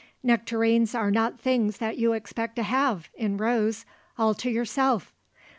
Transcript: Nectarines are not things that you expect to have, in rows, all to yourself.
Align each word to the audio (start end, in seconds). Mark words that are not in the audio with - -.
Nectarines 0.23 0.95
are 0.95 1.11
not 1.11 1.39
things 1.39 1.77
that 1.77 1.95
you 1.99 2.13
expect 2.13 2.55
to 2.55 2.63
have, 2.63 3.09
in 3.13 3.37
rows, 3.37 3.85
all 4.17 4.33
to 4.33 4.49
yourself. 4.49 5.13